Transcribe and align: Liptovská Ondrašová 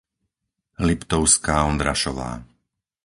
Liptovská 0.89 1.57
Ondrašová 1.71 2.31